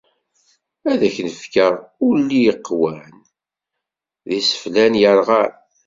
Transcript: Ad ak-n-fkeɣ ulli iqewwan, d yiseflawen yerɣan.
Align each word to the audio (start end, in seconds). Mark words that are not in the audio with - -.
Ad 0.91 1.01
ak-n-fkeɣ 1.07 1.73
ulli 2.07 2.39
iqewwan, 2.51 3.11
d 4.27 4.29
yiseflawen 4.35 4.99
yerɣan. 5.01 5.53